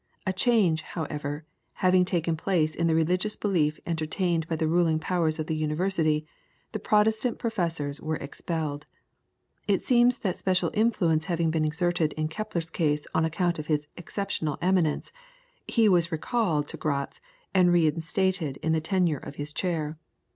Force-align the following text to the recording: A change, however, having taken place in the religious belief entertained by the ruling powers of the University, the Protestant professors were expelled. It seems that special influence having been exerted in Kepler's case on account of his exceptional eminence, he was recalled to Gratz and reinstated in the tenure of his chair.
A 0.25 0.33
change, 0.33 0.81
however, 0.81 1.45
having 1.73 2.05
taken 2.05 2.35
place 2.35 2.73
in 2.73 2.87
the 2.87 2.95
religious 2.95 3.35
belief 3.35 3.79
entertained 3.85 4.47
by 4.47 4.55
the 4.55 4.67
ruling 4.67 4.97
powers 4.97 5.37
of 5.37 5.45
the 5.45 5.55
University, 5.55 6.25
the 6.71 6.79
Protestant 6.79 7.37
professors 7.37 8.01
were 8.01 8.15
expelled. 8.15 8.87
It 9.67 9.85
seems 9.85 10.17
that 10.17 10.35
special 10.35 10.71
influence 10.73 11.25
having 11.25 11.51
been 11.51 11.65
exerted 11.65 12.13
in 12.13 12.29
Kepler's 12.29 12.71
case 12.71 13.05
on 13.13 13.25
account 13.25 13.59
of 13.59 13.67
his 13.67 13.85
exceptional 13.95 14.57
eminence, 14.59 15.11
he 15.67 15.87
was 15.87 16.11
recalled 16.11 16.67
to 16.69 16.77
Gratz 16.77 17.21
and 17.53 17.71
reinstated 17.71 18.57
in 18.63 18.71
the 18.71 18.81
tenure 18.81 19.17
of 19.19 19.35
his 19.35 19.53
chair. 19.53 19.99